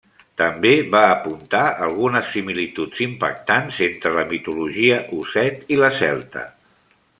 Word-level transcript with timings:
També 0.41 0.69
va 0.93 1.01
apuntar 1.09 1.61
algunes 1.87 2.31
similituds 2.37 3.03
impactants 3.07 3.79
entre 3.89 4.15
la 4.17 4.25
mitologia 4.33 4.99
osset 5.21 5.63
i 5.77 5.81
la 5.85 5.95
celta. 6.03 6.47